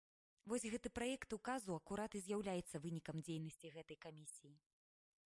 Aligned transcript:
Вось 0.51 0.63
гэты 0.75 0.89
праект 0.97 1.35
указу 1.37 1.75
акурат 1.79 2.17
і 2.19 2.21
з'яўляецца 2.25 2.81
вынікам 2.85 3.21
дзейнасці 3.27 3.71
гэтай 3.75 3.97
камісіі. 4.07 4.55